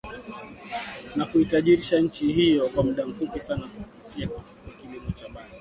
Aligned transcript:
na 1.15 1.25
kuitajirisha 1.25 1.99
nchi 1.99 2.33
hiyo 2.33 2.69
kwa 2.69 2.83
mda 2.83 3.05
mfupi 3.05 3.39
sana 3.39 3.67
kwa 3.67 3.83
kupitia 3.85 4.27
kwa 4.27 4.43
kilimo 4.81 5.11
cha 5.11 5.29
bangi 5.29 5.45